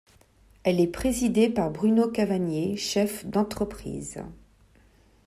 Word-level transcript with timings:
Elle 0.63 0.79
est 0.79 0.87
présidée 0.87 1.47
par 1.47 1.69
Bruno 1.69 2.07
Cavagné, 2.09 2.75
chef 2.75 3.23
d'entreprise. 3.27 4.23